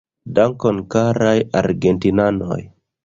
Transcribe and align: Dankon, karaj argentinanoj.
Dankon, 0.37 0.79
karaj 0.95 1.35
argentinanoj. 1.63 2.61